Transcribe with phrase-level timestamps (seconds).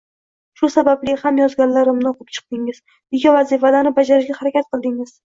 [0.59, 2.79] Shu sababli ham yozganlarimni o’qib chiqdingiz,
[3.19, 5.15] uyga vazifalarni bajarishga harakat qildingiz